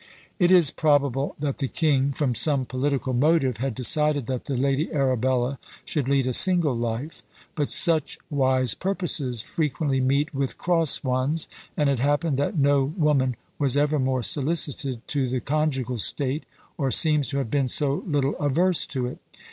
It 0.39 0.49
is 0.49 0.71
probable 0.71 1.35
that 1.37 1.59
the 1.59 1.67
king, 1.67 2.11
from 2.11 2.33
some 2.33 2.65
political 2.65 3.13
motive, 3.13 3.57
had 3.57 3.75
decided 3.75 4.25
that 4.25 4.45
the 4.45 4.55
Lady 4.57 4.91
Arabella 4.91 5.59
should 5.85 6.09
lead 6.09 6.25
a 6.25 6.33
single 6.33 6.75
life; 6.75 7.21
but 7.53 7.69
such 7.69 8.17
wise 8.31 8.73
purposes 8.73 9.43
frequently 9.43 10.01
meet 10.01 10.33
with 10.33 10.57
cross 10.57 11.03
ones; 11.03 11.47
and 11.77 11.87
it 11.87 11.99
happened 11.99 12.37
that 12.37 12.57
no 12.57 12.83
woman 12.85 13.35
was 13.59 13.77
ever 13.77 13.99
more 13.99 14.23
solicited 14.23 15.07
to 15.09 15.29
the 15.29 15.39
conjugal 15.39 15.99
state, 15.99 16.45
or 16.79 16.89
seems 16.89 17.27
to 17.27 17.37
have 17.37 17.51
been 17.51 17.67
so 17.67 18.01
little 18.07 18.35
averse 18.37 18.87
to 18.87 19.05
it. 19.05 19.19